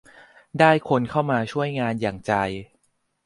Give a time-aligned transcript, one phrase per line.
[0.59, 2.33] ได้คนเข้ามาช่วยงานอย่างใจ